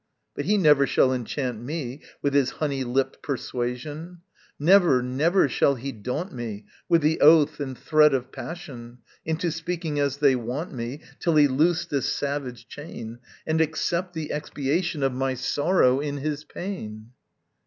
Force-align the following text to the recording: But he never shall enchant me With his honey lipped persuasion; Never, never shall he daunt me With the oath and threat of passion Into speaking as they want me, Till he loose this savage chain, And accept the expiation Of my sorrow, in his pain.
But 0.35 0.45
he 0.45 0.57
never 0.57 0.87
shall 0.87 1.13
enchant 1.13 1.61
me 1.61 2.01
With 2.23 2.33
his 2.33 2.49
honey 2.57 2.83
lipped 2.83 3.21
persuasion; 3.21 4.21
Never, 4.57 5.03
never 5.03 5.47
shall 5.47 5.75
he 5.75 5.91
daunt 5.91 6.33
me 6.33 6.65
With 6.89 7.03
the 7.03 7.19
oath 7.21 7.59
and 7.59 7.77
threat 7.77 8.11
of 8.11 8.31
passion 8.31 8.97
Into 9.27 9.51
speaking 9.51 9.99
as 9.99 10.17
they 10.17 10.35
want 10.35 10.73
me, 10.73 11.01
Till 11.19 11.35
he 11.35 11.47
loose 11.47 11.85
this 11.85 12.11
savage 12.11 12.67
chain, 12.67 13.19
And 13.45 13.61
accept 13.61 14.15
the 14.15 14.31
expiation 14.31 15.03
Of 15.03 15.13
my 15.13 15.35
sorrow, 15.35 15.99
in 15.99 16.17
his 16.17 16.45
pain. 16.45 17.11